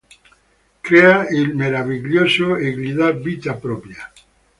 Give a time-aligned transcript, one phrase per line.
[0.81, 4.11] Crea il meraviglioso e gli dà vita propria.